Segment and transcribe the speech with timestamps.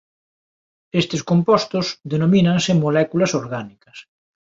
[1.01, 3.97] Estes compostos denomínanse moléculas orgánicas.